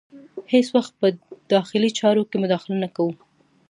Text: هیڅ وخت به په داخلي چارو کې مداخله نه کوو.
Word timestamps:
هیڅ 0.51 0.67
وخت 0.77 0.93
به 0.99 0.99
په 1.01 1.09
داخلي 1.53 1.89
چارو 1.99 2.27
کې 2.29 2.37
مداخله 2.43 2.75
نه 2.83 2.89
کوو. 2.95 3.13